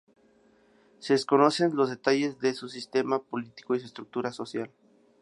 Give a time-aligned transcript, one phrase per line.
[0.97, 4.71] Se desconocen los detalles de su sistema político y su estructura social.